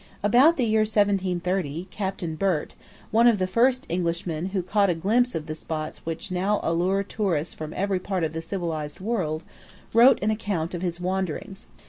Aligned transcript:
About 0.23 0.57
the 0.57 0.65
year 0.65 0.79
1730, 0.81 1.87
Captain 1.91 2.33
Burt, 2.33 2.73
one 3.11 3.27
of 3.27 3.37
the 3.37 3.45
first 3.45 3.85
Englishmen 3.87 4.47
who 4.47 4.63
caught 4.63 4.89
a 4.89 4.95
glimpse 4.95 5.35
of 5.35 5.45
the 5.45 5.53
spots 5.53 6.03
which 6.07 6.31
now 6.31 6.59
allure 6.63 7.03
tourists 7.03 7.53
from 7.53 7.71
every 7.75 7.99
part 7.99 8.23
of 8.23 8.33
the 8.33 8.41
civilised 8.41 8.99
world, 8.99 9.43
wrote 9.93 10.17
an 10.23 10.31
account 10.31 10.73
of 10.73 10.81
his 10.81 10.99
wanderings. 10.99 11.67